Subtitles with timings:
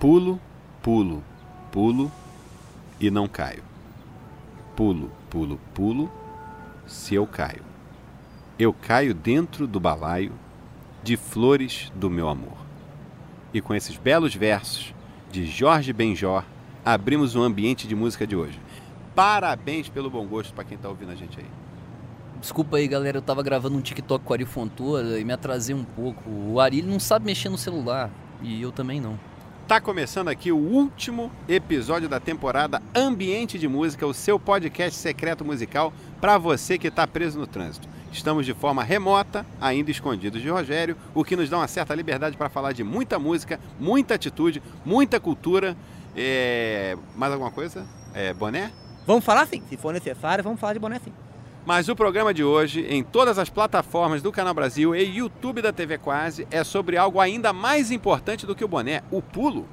[0.00, 0.40] Pulo,
[0.80, 1.22] pulo,
[1.70, 2.10] pulo
[2.98, 3.62] e não caio.
[4.74, 6.10] Pulo, pulo, pulo,
[6.86, 7.62] se eu caio.
[8.58, 10.32] Eu caio dentro do balaio
[11.02, 12.56] de flores do meu amor.
[13.52, 14.94] E com esses belos versos
[15.30, 16.44] de Jorge Benjor,
[16.82, 18.58] abrimos o ambiente de música de hoje.
[19.14, 21.46] Parabéns pelo bom gosto para quem está ouvindo a gente aí.
[22.40, 25.74] Desculpa aí, galera, eu tava gravando um TikTok com o Ari Fontoura e me atrasei
[25.74, 26.22] um pouco.
[26.30, 29.28] O Ari não sabe mexer no celular e eu também não.
[29.70, 35.44] Tá começando aqui o último episódio da temporada Ambiente de Música, o seu podcast secreto
[35.44, 37.88] musical para você que está preso no trânsito.
[38.10, 42.36] Estamos de forma remota, ainda escondidos de Rogério, o que nos dá uma certa liberdade
[42.36, 45.76] para falar de muita música, muita atitude, muita cultura.
[46.16, 46.98] É...
[47.14, 47.86] Mais alguma coisa?
[48.12, 48.72] É, boné?
[49.06, 51.12] Vamos falar sim, se for necessário, vamos falar de boné sim.
[51.70, 55.72] Mas o programa de hoje, em todas as plataformas do Canal Brasil e YouTube da
[55.72, 59.68] TV Quase, é sobre algo ainda mais importante do que o boné, o pulo.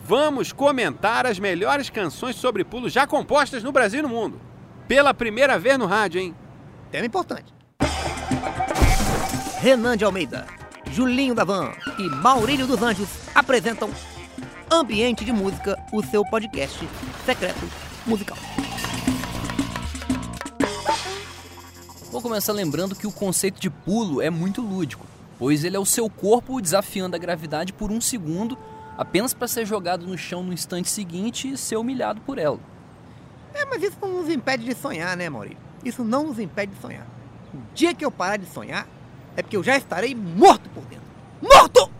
[0.00, 4.40] Vamos comentar as melhores canções sobre pulo já compostas no Brasil e no mundo.
[4.86, 6.36] Pela primeira vez no rádio, hein?
[6.88, 7.52] Tema importante.
[9.58, 10.46] Renan de Almeida,
[10.92, 13.90] Julinho da Van e Maurílio dos Anjos apresentam
[14.70, 16.78] Ambiente de Música, o seu podcast
[17.26, 17.68] secreto
[18.06, 18.38] musical.
[22.20, 25.06] Vou começar lembrando que o conceito de pulo é muito lúdico,
[25.38, 28.58] pois ele é o seu corpo desafiando a gravidade por um segundo,
[28.98, 32.60] apenas para ser jogado no chão no instante seguinte e ser humilhado por ela.
[33.54, 35.56] É, mas isso não nos impede de sonhar, né, Maurício?
[35.82, 37.06] Isso não nos impede de sonhar.
[37.54, 38.86] O dia que eu parar de sonhar,
[39.34, 41.06] é porque eu já estarei morto por dentro.
[41.40, 41.90] Morto!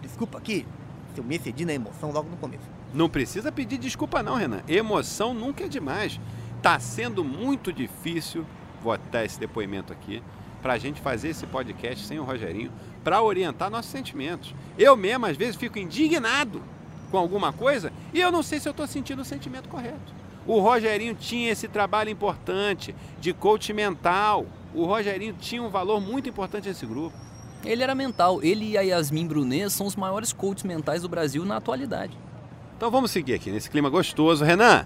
[0.00, 0.66] Desculpa aqui
[1.14, 2.64] se eu me excedi na emoção logo no começo.
[2.94, 4.62] Não precisa pedir desculpa não, Renan.
[4.66, 6.18] Emoção nunca é demais.
[6.62, 8.46] Tá sendo muito difícil,
[8.82, 10.22] vou até esse depoimento aqui,
[10.60, 12.70] para a gente fazer esse podcast sem o Rogerinho,
[13.02, 14.54] para orientar nossos sentimentos.
[14.78, 16.62] Eu mesmo, às vezes, fico indignado
[17.10, 20.14] com alguma coisa e eu não sei se eu estou sentindo o sentimento correto.
[20.46, 24.46] O Rogerinho tinha esse trabalho importante de coach mental.
[24.74, 27.16] O Rogerinho tinha um valor muito importante nesse grupo.
[27.64, 28.42] Ele era mental.
[28.42, 32.18] Ele e a Yasmin Brunet são os maiores coaches mentais do Brasil na atualidade.
[32.76, 34.44] Então vamos seguir aqui nesse clima gostoso.
[34.44, 34.84] Renan,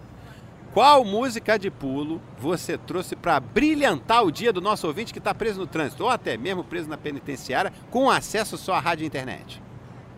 [0.76, 5.34] qual música de pulo você trouxe para brilhantar o dia do nosso ouvinte que está
[5.34, 9.06] preso no trânsito ou até mesmo preso na penitenciária com acesso só à rádio e
[9.06, 9.62] internet?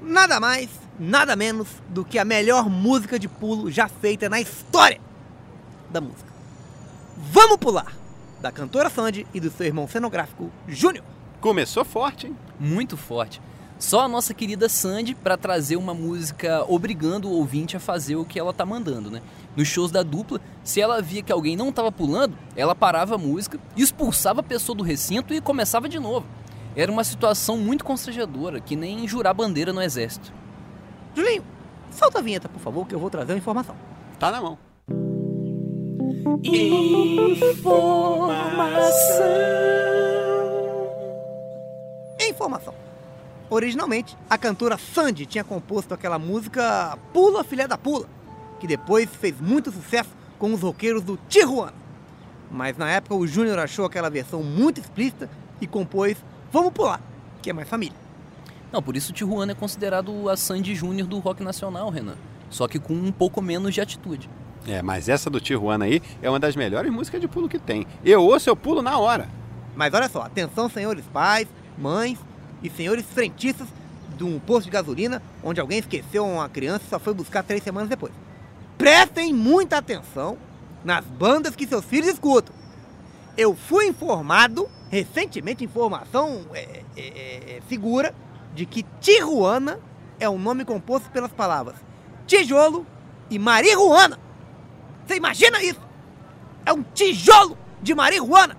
[0.03, 0.69] Nada mais,
[0.99, 5.01] nada menos do que a melhor música de pulo já feita na história
[5.91, 6.33] da música.
[7.17, 7.97] Vamos pular!
[8.41, 11.05] Da cantora Sandy e do seu irmão cenográfico Júnior.
[11.41, 12.37] Começou forte, hein?
[12.59, 13.41] Muito forte.
[13.79, 18.25] Só a nossa querida Sandy para trazer uma música obrigando o ouvinte a fazer o
[18.25, 19.23] que ela tá mandando, né?
[19.57, 23.19] Nos shows da dupla, se ela via que alguém não tava pulando, ela parava a
[23.19, 26.27] música, expulsava a pessoa do recinto e começava de novo.
[26.75, 30.33] Era uma situação muito constrangedora, que nem jurar bandeira no exército.
[31.15, 31.45] Julinho,
[31.93, 33.77] solta a vinheta, por favor, que eu vou trazer uma informação.
[34.19, 34.59] Tá na mão.
[42.21, 42.88] Informação.
[43.51, 48.07] Originalmente, a cantora Sandy tinha composto aquela música Pula Filha da Pula,
[48.61, 51.73] que depois fez muito sucesso com os roqueiros do Tijuana.
[52.51, 56.17] Mas na época o Júnior achou aquela versão muito explícita e compôs
[56.53, 57.01] Vamos Pular,
[57.41, 57.97] que é mais família.
[58.71, 62.17] Não, por isso Tijuana é considerado a Sandy Júnior do rock nacional, Renan.
[62.51, 64.29] Só que com um pouco menos de atitude.
[64.67, 67.87] É, mas essa do Tijuana aí é uma das melhores músicas de pulo que tem.
[68.05, 69.27] Eu ouço, eu pulo na hora.
[69.75, 71.49] Mas olha só, atenção senhores pais,
[71.79, 72.19] mães
[72.63, 73.69] e senhores frentistas
[74.17, 77.63] de um posto de gasolina onde alguém esqueceu uma criança e só foi buscar três
[77.63, 78.13] semanas depois.
[78.77, 80.39] Prestem muita atenção
[80.85, 82.55] nas bandas que seus filhos escutam.
[83.37, 88.15] Eu fui informado, recentemente, informação é, é, é, segura,
[88.55, 89.79] de que Tijuana
[90.19, 91.77] é um nome composto pelas palavras
[92.29, 92.87] tijolo
[93.31, 94.21] e marihuana.
[95.05, 95.81] Você imagina isso?
[96.65, 98.57] É um tijolo de marihuana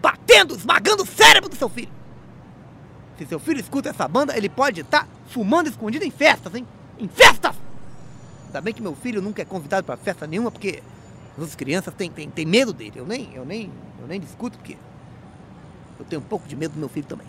[0.00, 1.90] batendo, esmagando o cérebro do seu filho.
[3.18, 6.64] Se seu filho escuta essa banda, ele pode estar fumando escondido em festas, hein?
[6.98, 7.56] Em festas!
[8.46, 10.80] Ainda bem que meu filho nunca é convidado para festa nenhuma, porque
[11.36, 12.92] as crianças têm, têm, têm medo dele.
[12.94, 13.70] Eu nem, eu, nem,
[14.00, 14.76] eu nem discuto, porque
[15.98, 17.26] eu tenho um pouco de medo do meu filho também.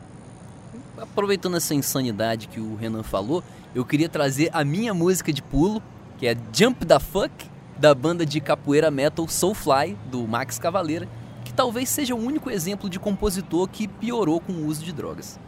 [0.96, 3.44] Aproveitando essa insanidade que o Renan falou,
[3.74, 5.82] eu queria trazer a minha música de pulo,
[6.20, 11.08] que é Jump the Fuck, da banda de capoeira metal Soulfly, do Max Cavaleira,
[11.44, 15.40] que talvez seja o único exemplo de compositor que piorou com o uso de drogas.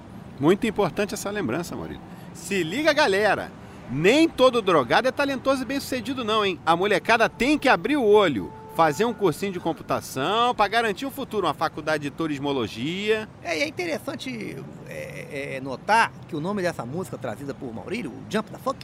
[0.42, 2.02] Muito importante essa lembrança, Maurício.
[2.34, 3.52] Se liga, galera!
[3.92, 6.60] Nem todo drogado é talentoso e bem sucedido, não, hein?
[6.66, 8.52] A molecada tem que abrir o olho.
[8.76, 13.30] fazer um cursinho de computação para garantir o futuro, uma faculdade de turismologia.
[13.44, 14.58] É, é interessante
[14.88, 18.84] é, é, notar que o nome dessa música trazida por Maurílio, o Jump da Funk,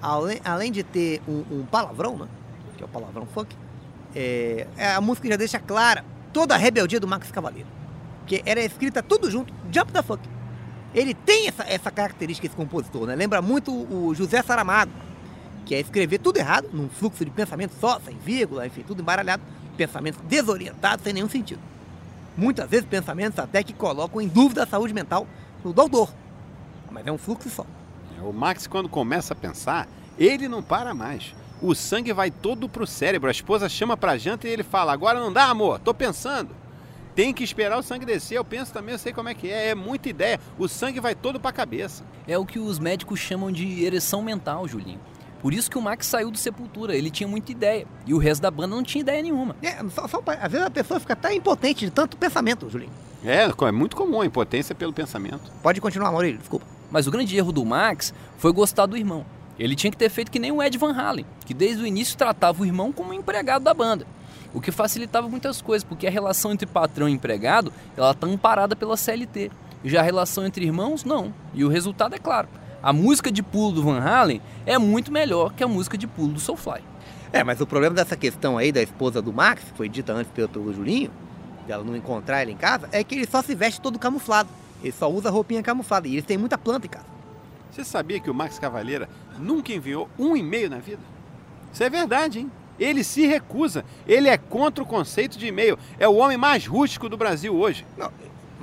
[0.00, 2.28] além, além de ter um, um palavrão, né?
[2.76, 3.56] Que é o palavrão funk,
[4.14, 7.68] é, é a música já deixa clara toda a rebeldia do Max Cavaleiro.
[8.26, 10.35] Que era escrita tudo junto, Jump da Funk.
[10.96, 13.14] Ele tem essa, essa característica, esse compositor, né?
[13.14, 14.90] Lembra muito o José Saramago,
[15.66, 19.42] que é escrever tudo errado, num fluxo de pensamento só, sem vírgula, enfim, tudo embaralhado,
[19.76, 21.60] pensamentos desorientados, sem nenhum sentido.
[22.34, 25.26] Muitas vezes pensamentos até que colocam em dúvida a saúde mental
[25.62, 26.10] do doutor.
[26.90, 27.66] Mas é um fluxo só.
[28.18, 29.86] É, o Max, quando começa a pensar,
[30.18, 31.34] ele não para mais.
[31.60, 33.28] O sangue vai todo pro cérebro.
[33.28, 36.55] A esposa chama pra janta e ele fala: Agora não dá, amor, tô pensando.
[37.16, 38.36] Tem que esperar o sangue descer.
[38.36, 39.70] Eu penso também, eu sei como é que é.
[39.70, 40.38] É muita ideia.
[40.58, 42.04] O sangue vai todo pra cabeça.
[42.28, 45.00] É o que os médicos chamam de ereção mental, Julinho.
[45.40, 47.86] Por isso que o Max saiu do Sepultura, ele tinha muita ideia.
[48.06, 49.56] E o resto da banda não tinha ideia nenhuma.
[49.62, 52.92] É, só, só, às vezes a pessoa fica até impotente de tanto pensamento, Julinho.
[53.24, 55.50] É, é muito comum a impotência pelo pensamento.
[55.62, 56.66] Pode continuar, Maurílio, desculpa.
[56.90, 59.24] Mas o grande erro do Max foi gostar do irmão.
[59.58, 62.16] Ele tinha que ter feito que nem o Ed Van Halen, que desde o início
[62.18, 64.06] tratava o irmão como um empregado da banda.
[64.56, 68.74] O que facilitava muitas coisas, porque a relação entre patrão e empregado, ela tá amparada
[68.74, 69.50] pela CLT.
[69.84, 71.34] Já a relação entre irmãos, não.
[71.52, 72.48] E o resultado é claro.
[72.82, 76.32] A música de pulo do Van Halen é muito melhor que a música de pulo
[76.32, 76.82] do Soulfly.
[77.34, 80.32] É, mas o problema dessa questão aí da esposa do Max, que foi dita antes
[80.32, 81.10] pelo, pelo Julinho,
[81.66, 84.48] dela não encontrar ele em casa, é que ele só se veste todo camuflado.
[84.82, 86.08] Ele só usa roupinha camuflada.
[86.08, 87.04] E eles têm muita planta em casa.
[87.70, 89.06] Você sabia que o Max Cavaleira
[89.38, 91.02] nunca enviou um e-mail na vida?
[91.74, 92.50] Isso é verdade, hein?
[92.78, 93.84] Ele se recusa.
[94.06, 95.78] Ele é contra o conceito de e-mail.
[95.98, 97.86] É o homem mais rústico do Brasil hoje.
[97.96, 98.10] Não,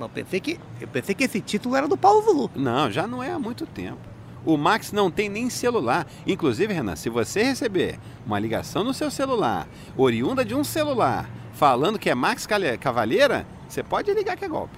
[0.00, 2.50] eu pensei que, eu pensei que esse título era do Paulo Zulu.
[2.54, 3.98] Não, já não é há muito tempo.
[4.44, 6.06] O Max não tem nem celular.
[6.26, 9.66] Inclusive, Renan, se você receber uma ligação no seu celular,
[9.96, 12.46] oriunda de um celular, falando que é Max
[12.78, 14.76] Cavaleira, você pode ligar que é golpe.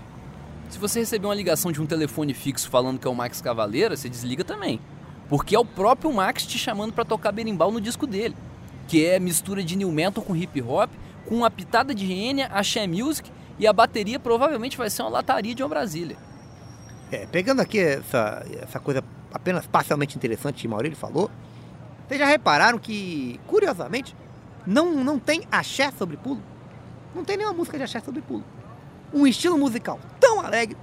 [0.69, 3.97] Se você receber uma ligação de um telefone fixo falando que é o Max Cavaleira,
[3.97, 4.81] você desliga também.
[5.29, 8.37] Porque é o próprio Max te chamando para tocar berimbau no disco dele,
[8.87, 10.91] que é mistura de new metal com hip hop,
[11.27, 15.55] com uma pitada de Enya, axé music e a bateria provavelmente vai ser uma lataria
[15.55, 16.17] de uma Brasília.
[17.11, 19.03] É, pegando aqui essa, essa coisa
[19.33, 21.31] apenas parcialmente interessante que Maurílio falou,
[22.07, 24.15] vocês já repararam que, curiosamente,
[24.67, 26.43] não, não tem axé sobre pulo?
[27.15, 28.45] Não tem nenhuma música de axé sobre pulo.
[29.13, 30.77] Um estilo musical tão alegre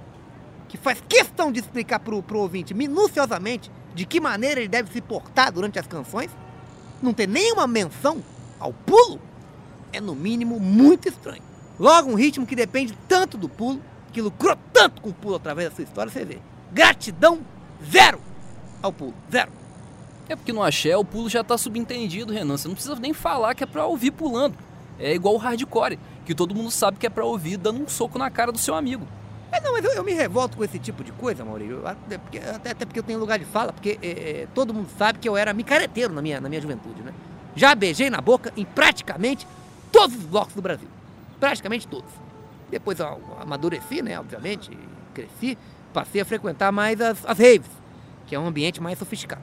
[0.68, 5.00] que faz questão de explicar pro, pro ouvinte minuciosamente de que maneira ele deve se
[5.00, 6.30] portar durante as canções,
[7.02, 8.22] não ter nenhuma menção
[8.58, 9.20] ao pulo,
[9.92, 11.42] é no mínimo muito estranho.
[11.78, 13.80] Logo, um ritmo que depende tanto do pulo,
[14.12, 16.38] que lucrou tanto com o pulo através da sua história, você vê.
[16.72, 17.40] Gratidão
[17.90, 18.20] zero
[18.82, 19.50] ao pulo, zero.
[20.28, 22.56] É porque no axé o pulo já está subentendido, Renan.
[22.56, 24.56] Você não precisa nem falar que é para ouvir pulando.
[24.98, 28.18] É igual o hardcore, que todo mundo sabe que é para ouvir dando um soco
[28.18, 29.06] na cara do seu amigo.
[29.54, 31.86] É, não, mas eu, eu, me revolto com esse tipo de coisa, Maurício.
[31.86, 35.20] Até porque, até porque eu tenho lugar de fala, porque é, é, todo mundo sabe
[35.20, 37.14] que eu era micareteiro na minha, na minha juventude, né?
[37.54, 39.46] Já beijei na boca em praticamente
[39.92, 40.88] todos os blocos do Brasil.
[41.38, 42.10] Praticamente todos.
[42.68, 44.76] Depois eu amadureci, né, obviamente,
[45.14, 45.56] cresci,
[45.92, 47.70] passei a frequentar mais as, as raves,
[48.26, 49.42] que é um ambiente mais sofisticado.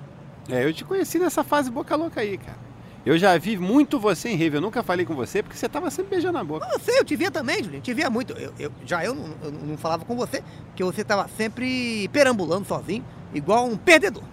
[0.49, 2.70] É, eu te conheci nessa fase boca louca aí, cara.
[3.03, 5.89] Eu já vi muito você em rave, eu nunca falei com você porque você estava
[5.89, 6.67] sempre beijando a boca.
[6.71, 8.33] Eu sei, eu te via também, Julinho, te via muito.
[8.33, 12.67] Eu, eu já eu não, eu não, falava com você, porque você estava sempre perambulando
[12.67, 13.03] sozinho,
[13.33, 14.23] igual um perdedor.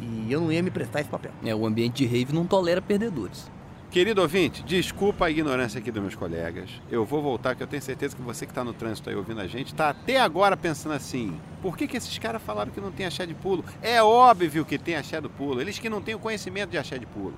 [0.00, 1.30] E eu não ia me prestar esse papel.
[1.44, 3.50] É, o ambiente de rave não tolera perdedores.
[3.90, 6.70] Querido ouvinte, desculpa a ignorância aqui dos meus colegas.
[6.90, 9.40] Eu vou voltar, que eu tenho certeza que você que está no trânsito aí ouvindo
[9.40, 12.90] a gente, está até agora pensando assim: por que, que esses caras falaram que não
[12.90, 13.64] tem axé de pulo?
[13.82, 16.98] É óbvio que tem axé do pulo, eles que não têm o conhecimento de axé
[16.98, 17.34] de pulo.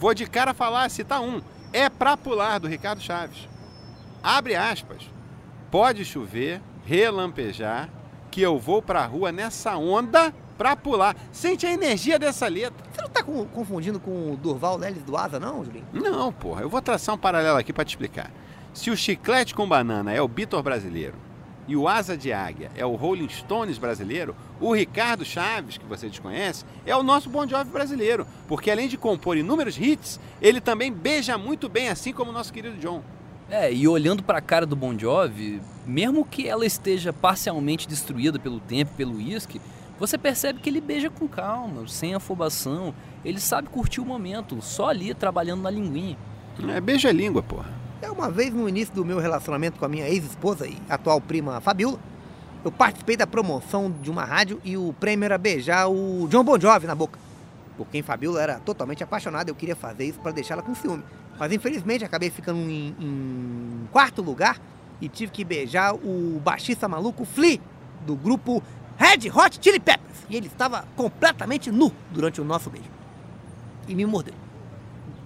[0.00, 1.42] Vou de cara falar, citar um.
[1.74, 3.46] É pra pular, do Ricardo Chaves.
[4.22, 5.02] Abre aspas.
[5.70, 7.90] Pode chover, relampejar,
[8.30, 11.14] que eu vou pra rua nessa onda pra pular.
[11.30, 12.82] Sente a energia dessa letra.
[12.90, 15.84] Você não tá com, confundindo com o Durval Lelis do Asa, não, Julinho?
[15.92, 16.62] Não, porra.
[16.62, 18.30] Eu vou traçar um paralelo aqui para te explicar.
[18.72, 21.14] Se o chiclete com banana é o Bitor brasileiro
[21.70, 26.08] e o Asa de Águia é o Rolling Stones brasileiro, o Ricardo Chaves, que você
[26.08, 30.92] desconhece, é o nosso Bon Jovi brasileiro, porque além de compor inúmeros hits, ele também
[30.92, 33.04] beija muito bem, assim como o nosso querido John.
[33.48, 38.36] É, e olhando para a cara do Bon Jovi, mesmo que ela esteja parcialmente destruída
[38.36, 39.60] pelo tempo, pelo uísque,
[39.96, 42.92] você percebe que ele beija com calma, sem afobação,
[43.24, 46.18] ele sabe curtir o momento, só ali trabalhando na linguinha.
[46.68, 47.79] É, beija a língua, porra.
[48.02, 51.60] É uma vez no início do meu relacionamento com a minha ex-esposa e atual prima
[51.60, 51.98] Fabiola,
[52.64, 56.58] eu participei da promoção de uma rádio e o prêmio era beijar o John Bon
[56.58, 57.18] Jovi na boca.
[57.76, 61.02] Porque em Fabiola era totalmente apaixonada, eu queria fazer isso para deixá-la com ciúme.
[61.38, 64.58] Mas infelizmente acabei ficando em, em quarto lugar
[65.00, 67.60] e tive que beijar o baixista maluco Flea,
[68.06, 68.62] do grupo
[68.96, 70.18] Red Hot Chili Peppers.
[70.28, 72.88] E ele estava completamente nu durante o nosso beijo.
[73.88, 74.34] E me mordeu.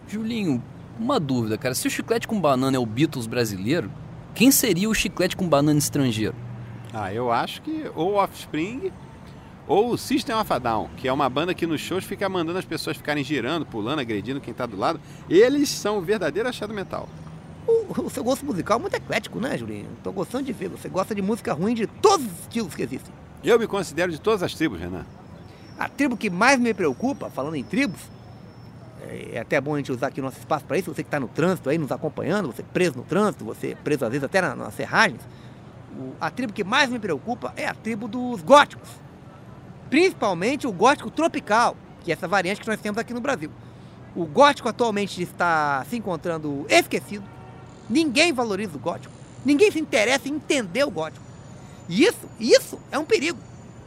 [0.08, 0.62] Julinho,
[0.98, 1.74] uma dúvida, cara.
[1.74, 3.90] Se o chiclete com banana é o Beatles brasileiro,
[4.34, 6.34] quem seria o chiclete com banana estrangeiro?
[6.92, 8.92] Ah, eu acho que ou Offspring
[9.66, 12.58] ou o System of a Down, que é uma banda que nos shows fica mandando
[12.58, 15.00] as pessoas ficarem girando, pulando, agredindo quem tá do lado.
[15.28, 17.08] Eles são o verdadeiro achado metal.
[17.66, 19.88] O, o seu gosto musical é muito eclético, né, Julinho?
[20.02, 20.68] Tô gostando de ver.
[20.68, 23.12] Você gosta de música ruim de todos os estilos que existem.
[23.42, 25.06] Eu me considero de todas as tribos, Renan.
[25.78, 28.00] A tribo que mais me preocupa, falando em tribos,
[29.32, 31.20] é até bom a gente usar aqui o nosso espaço para isso, você que está
[31.20, 34.56] no trânsito aí nos acompanhando, você preso no trânsito, você preso às vezes até nas,
[34.56, 35.20] nas serragens,
[35.96, 38.88] o, a tribo que mais me preocupa é a tribo dos góticos.
[39.90, 43.50] Principalmente o gótico tropical, que é essa variante que nós temos aqui no Brasil.
[44.14, 47.24] O gótico atualmente está se encontrando esquecido,
[47.88, 49.12] ninguém valoriza o gótico,
[49.44, 51.24] ninguém se interessa em entender o gótico.
[51.88, 53.38] E isso, isso é um perigo,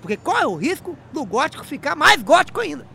[0.01, 2.85] porque qual é o risco do gótico ficar mais gótico ainda?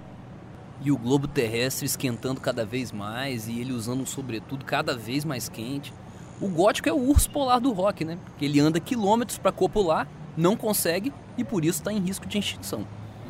[0.84, 5.24] E o globo terrestre esquentando cada vez mais e ele usando um sobretudo cada vez
[5.24, 5.92] mais quente.
[6.40, 8.18] O gótico é o urso polar do rock, né?
[8.36, 12.38] Que ele anda quilômetros para copular, não consegue e por isso está em risco de
[12.38, 12.84] extinção.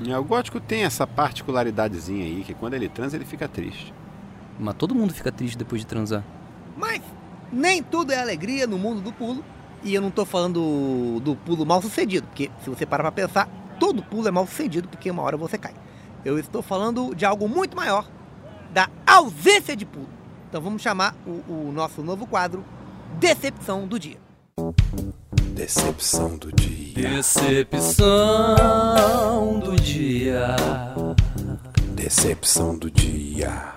[0.09, 3.92] É, o gótico tem essa particularidadezinha aí, que quando ele transa ele fica triste.
[4.59, 6.25] Mas todo mundo fica triste depois de transar.
[6.76, 7.02] Mas
[7.52, 9.44] nem tudo é alegria no mundo do pulo.
[9.85, 13.49] E eu não tô falando do pulo mal sucedido, porque se você parar pra pensar,
[13.80, 15.75] todo pulo é mal sucedido, porque uma hora você cai.
[16.25, 18.09] Eu estou falando de algo muito maior,
[18.73, 20.09] da ausência de pulo.
[20.49, 22.64] Então vamos chamar o, o nosso novo quadro
[23.19, 24.19] Decepção do Dia.
[25.55, 27.11] Decepção do dia.
[27.11, 27.99] Decepção
[29.61, 30.57] do dia.
[31.95, 33.75] Decepção do dia.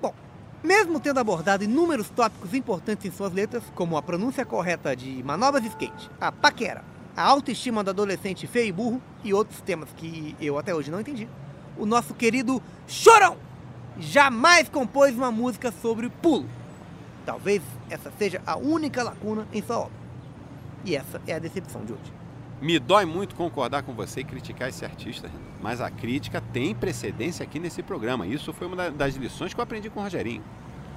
[0.00, 0.14] Bom,
[0.62, 5.62] mesmo tendo abordado inúmeros tópicos importantes em suas letras, como a pronúncia correta de manobras
[5.62, 6.84] de skate, a paquera,
[7.16, 11.00] a autoestima do adolescente feio e burro e outros temas que eu até hoje não
[11.00, 11.28] entendi,
[11.76, 13.36] o nosso querido Chorão
[13.98, 16.48] jamais compôs uma música sobre pulo.
[17.26, 19.98] Talvez essa seja a única lacuna em sua obra.
[20.84, 22.12] E essa é a decepção de hoje.
[22.60, 27.44] Me dói muito concordar com você e criticar esse artista, mas a crítica tem precedência
[27.44, 28.26] aqui nesse programa.
[28.26, 30.42] Isso foi uma das lições que eu aprendi com o Rogerinho.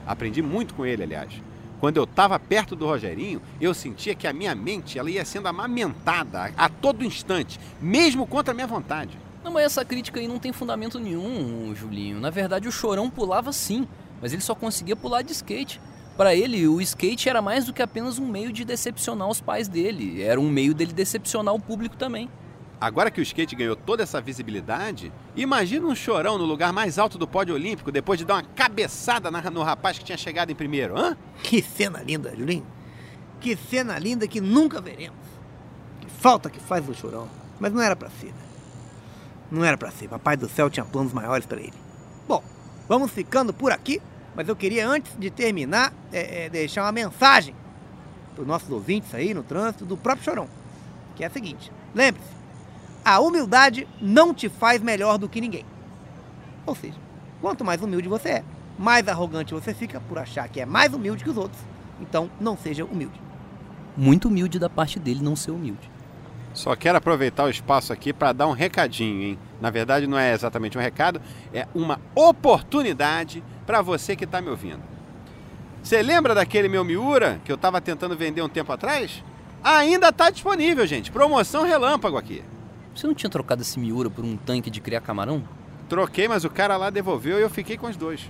[0.06, 1.42] Aprendi muito com ele, aliás.
[1.82, 5.48] Quando eu estava perto do Rogerinho, eu sentia que a minha mente ela ia sendo
[5.48, 9.18] amamentada a todo instante, mesmo contra a minha vontade.
[9.44, 12.20] Não, mas essa crítica aí não tem fundamento nenhum, Julinho.
[12.20, 13.88] Na verdade, o Chorão pulava sim,
[14.22, 15.82] mas ele só conseguia pular de skate.
[16.16, 19.68] Para ele, o skate era mais do que apenas um meio de decepcionar os pais
[19.68, 22.30] dele, era um meio dele decepcionar o público também.
[22.82, 27.16] Agora que o skate ganhou toda essa visibilidade, imagina um chorão no lugar mais alto
[27.16, 30.98] do pódio olímpico depois de dar uma cabeçada no rapaz que tinha chegado em primeiro,
[30.98, 31.16] hã?
[31.44, 32.66] Que cena linda, Julinho.
[33.40, 35.20] Que cena linda que nunca veremos.
[36.00, 37.30] Que falta que faz o chorão.
[37.60, 38.44] Mas não era pra ser, né?
[39.52, 40.10] Não era pra ser.
[40.10, 41.74] Papai do céu tinha planos maiores pra ele.
[42.28, 42.44] Bom,
[42.88, 44.02] vamos ficando por aqui.
[44.36, 47.54] Mas eu queria, antes de terminar, é, é, deixar uma mensagem
[48.34, 50.50] para os nossos ouvintes aí no trânsito do próprio Chorão.
[51.16, 52.41] Que é a seguinte: lembre-se,
[53.04, 55.66] a humildade não te faz melhor do que ninguém.
[56.66, 56.98] Ou seja,
[57.42, 58.44] quanto mais humilde você é,
[58.78, 61.62] mais arrogante você fica por achar que é mais humilde que os outros.
[62.00, 63.20] Então, não seja humilde.
[63.96, 65.90] Muito humilde da parte dele não ser humilde.
[66.54, 69.40] Só quero aproveitar o espaço aqui para dar um recadinho, hein?
[69.62, 71.22] Na verdade, não é exatamente um recado,
[71.54, 74.82] é uma oportunidade para você que está me ouvindo.
[75.82, 79.24] Você lembra daquele meu Miura que eu estava tentando vender um tempo atrás?
[79.64, 81.12] Ainda está disponível, gente.
[81.12, 82.44] Promoção relâmpago aqui.
[82.96, 85.44] Você não tinha trocado esse Miura por um tanque de criar camarão?
[85.88, 88.30] Troquei, mas o cara lá devolveu e eu fiquei com os dois.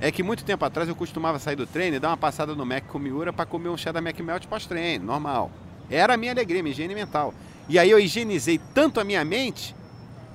[0.00, 2.66] É que muito tempo atrás eu costumava sair do treino e dar uma passada no
[2.66, 5.50] Mac com Miura para comer um chá da Mac Melt pós-treino, normal.
[5.88, 7.32] Era a minha alegria, minha higiene mental.
[7.68, 9.74] E aí eu higienizei tanto a minha mente,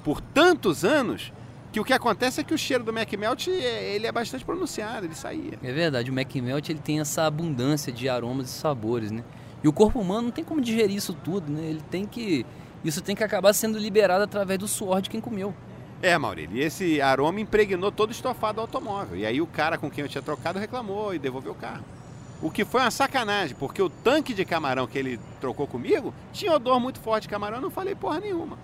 [0.03, 1.33] por tantos anos,
[1.71, 4.45] que o que acontece é que o cheiro do Mac Melt é- ele é bastante
[4.45, 5.59] pronunciado, ele saía.
[5.61, 9.23] É verdade, o Mac Melt ele tem essa abundância de aromas e sabores, né?
[9.61, 11.61] E o corpo humano não tem como digerir isso tudo, né?
[11.65, 12.45] Ele tem que
[12.89, 15.53] isso tem que acabar sendo liberado através do suor de quem comeu.
[16.01, 19.17] É, Maurílio, e esse aroma impregnou todo o estofado do automóvel.
[19.17, 21.83] E aí o cara com quem eu tinha trocado reclamou e devolveu o carro.
[22.39, 26.53] O que foi uma sacanagem, porque o tanque de camarão que ele trocou comigo tinha
[26.53, 28.59] odor muito forte de camarão, eu não falei porra nenhuma.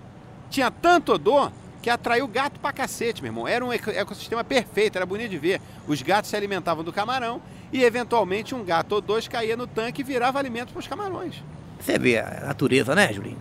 [0.48, 1.50] Tinha tanto odor
[1.82, 3.48] que atraiu gato pra cacete, meu irmão.
[3.48, 5.60] Era um eco- ecossistema perfeito, era bonito de ver.
[5.88, 10.02] Os gatos se alimentavam do camarão e, eventualmente, um gato ou dois caía no tanque
[10.02, 11.42] e virava alimento para os camarões.
[11.80, 13.38] Você vê a natureza, né, Julinho?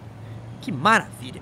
[0.64, 1.42] Que maravilha.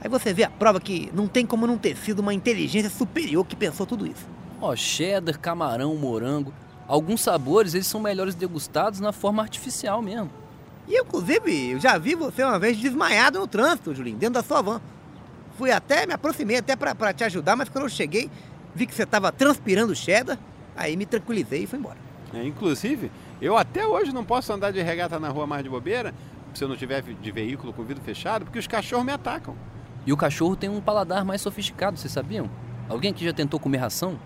[0.00, 3.46] Aí você vê a prova que não tem como não ter sido uma inteligência superior
[3.46, 4.26] que pensou tudo isso.
[4.60, 6.52] Ó, cheddar, camarão, morango.
[6.88, 10.30] Alguns sabores eles são melhores degustados na forma artificial mesmo.
[10.88, 14.60] E inclusive, eu já vi você uma vez desmaiado no trânsito, Julinho, dentro da sua
[14.60, 14.80] van.
[15.56, 18.28] Fui até, me aproximei até pra, pra te ajudar, mas quando eu cheguei,
[18.74, 20.38] vi que você tava transpirando cheddar,
[20.76, 21.98] aí me tranquilizei e fui embora.
[22.34, 26.12] É, inclusive, eu até hoje não posso andar de regata na rua mais de bobeira,
[26.56, 29.54] se eu não tiver de veículo com vidro fechado, porque os cachorros me atacam.
[30.06, 32.48] E o cachorro tem um paladar mais sofisticado, vocês sabiam?
[32.88, 34.18] Alguém aqui já tentou comer ração?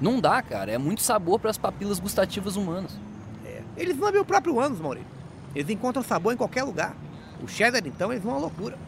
[0.00, 0.70] Não dá, cara.
[0.70, 2.96] É muito sabor para as papilas gustativas humanas.
[3.44, 5.08] É, eles vão abrir o próprio ânus, Maurício.
[5.54, 6.94] Eles encontram sabor em qualquer lugar.
[7.42, 8.78] O cheddar, então, eles vão à loucura.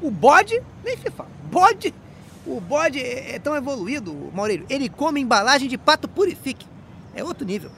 [0.00, 1.28] O bode, nem se fala.
[1.50, 1.92] Bode,
[2.46, 4.64] o bode é, é tão evoluído, Maurício.
[4.70, 6.66] Ele come embalagem de pato purifique.
[7.14, 7.70] É outro nível.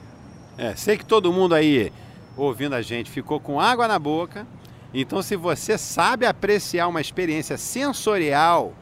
[0.57, 1.91] É, sei que todo mundo aí
[2.37, 4.47] ouvindo a gente ficou com água na boca.
[4.93, 8.73] Então, se você sabe apreciar uma experiência sensorial,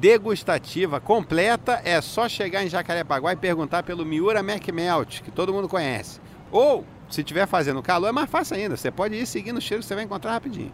[0.00, 5.68] degustativa, completa, é só chegar em Jacarepaguá e perguntar pelo Miura McMelt, que todo mundo
[5.68, 6.20] conhece.
[6.50, 8.76] Ou, se estiver fazendo calor, é mais fácil ainda.
[8.76, 10.72] Você pode ir seguindo o cheiro que você vai encontrar rapidinho.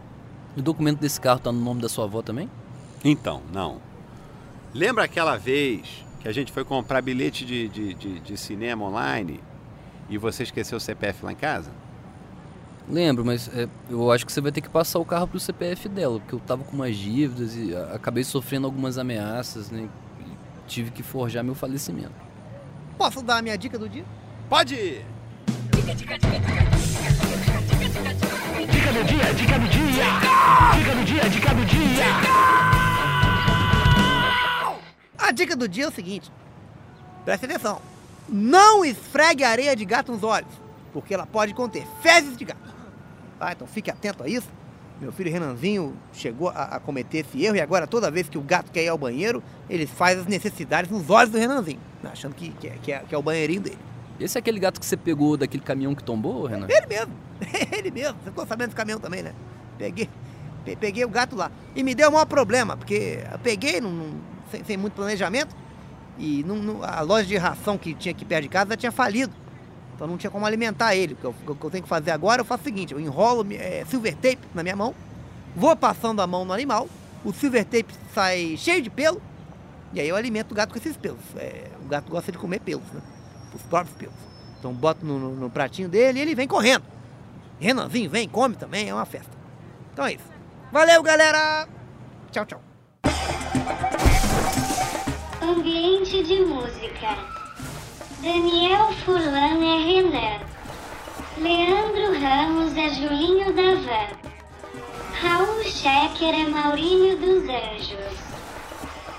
[0.57, 2.49] O documento desse carro tá no nome da sua avó também?
[3.03, 3.79] Então, não.
[4.73, 9.39] Lembra aquela vez que a gente foi comprar bilhete de, de, de, de cinema online
[10.09, 11.71] e você esqueceu o CPF lá em casa?
[12.89, 15.87] Lembro, mas é, eu acho que você vai ter que passar o carro pro CPF
[15.87, 19.87] dela, porque eu tava com umas dívidas e acabei sofrendo algumas ameaças, né?
[20.19, 22.15] E tive que forjar meu falecimento.
[22.97, 24.03] Posso dar a minha dica do dia?
[24.49, 25.05] Pode ir!
[35.19, 36.31] A dica do dia é o seguinte:
[37.23, 37.79] preste atenção.
[38.27, 40.51] Não esfregue areia de gato nos olhos,
[40.91, 42.78] porque ela pode conter fezes de gato.
[43.39, 43.51] Tá?
[43.53, 44.47] Então fique atento a isso.
[45.01, 48.41] Meu filho Renanzinho chegou a, a cometer esse erro e agora toda vez que o
[48.41, 52.09] gato quer ir ao banheiro, ele faz as necessidades nos olhos do Renanzinho, né?
[52.11, 53.77] achando que, que, é, que, é, que é o banheirinho dele.
[54.19, 56.67] Esse é aquele gato que você pegou daquele caminhão que tombou, Renan?
[56.69, 57.13] Ele mesmo,
[57.71, 58.17] ele mesmo.
[58.21, 59.33] Você ficou sabendo do caminhão também, né?
[59.77, 60.09] Peguei,
[60.65, 61.49] pe- peguei o gato lá.
[61.73, 64.19] E me deu o maior problema, porque eu peguei num- num-
[64.51, 65.55] sem, sem muito planejamento
[66.17, 69.31] e num- a loja de ração que tinha aqui perto de casa já tinha falido.
[69.99, 71.13] Então não tinha como alimentar ele.
[71.21, 74.15] O que eu, tenho que fazer agora, eu faço o seguinte, eu enrolo é, silver
[74.15, 74.95] tape na minha mão,
[75.53, 76.87] vou passando a mão no animal,
[77.25, 79.21] o silver tape sai cheio de pelo,
[79.91, 81.19] e aí eu alimento o gato com esses pelos.
[81.35, 83.01] É, o gato gosta de comer pelos, né?
[83.53, 84.15] Os próprios pelos.
[84.57, 86.85] Então boto no, no- no pratinho dele e ele vem correndo.
[87.59, 89.31] Renanzinho vem, come também, é uma festa.
[89.91, 90.23] Então é isso.
[90.71, 91.67] Valeu, galera!
[92.31, 92.61] Tchau, tchau.
[95.41, 97.38] Ambiente de música.
[98.21, 100.39] Daniel Furlan é Renan.
[101.37, 104.09] Leandro Ramos é Julinho da Van.
[105.21, 108.19] Raul Schecker é Maurinho dos Anjos.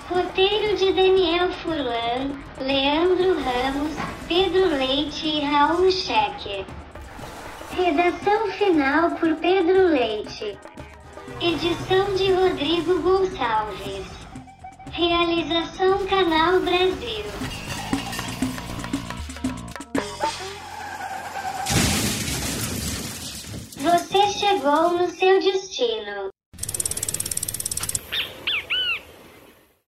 [0.07, 3.91] Roteiro de Daniel Furlan, Leandro Ramos,
[4.27, 6.63] Pedro Leite e Raul Schecker.
[7.75, 10.59] Redação final por Pedro Leite.
[11.41, 14.05] Edição de Rodrigo Gonçalves.
[14.91, 17.50] Realização Canal Brasil.
[24.61, 26.30] Vou no seu destino.